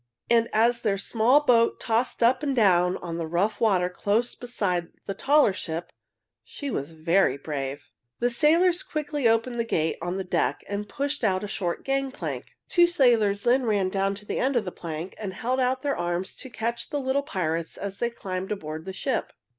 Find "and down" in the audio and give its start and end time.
2.41-2.97